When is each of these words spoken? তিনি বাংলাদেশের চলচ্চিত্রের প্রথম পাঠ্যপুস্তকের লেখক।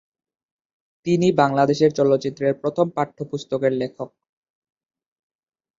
তিনি 1.05 1.27
বাংলাদেশের 1.33 1.91
চলচ্চিত্রের 1.93 2.53
প্রথম 2.61 2.85
পাঠ্যপুস্তকের 2.89 3.73
লেখক। 3.73 4.09